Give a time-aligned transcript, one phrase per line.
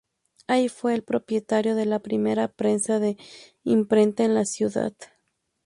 [0.47, 3.17] Allí fue el propietario de la primera prensa de
[3.63, 4.93] imprenta en la ciudad.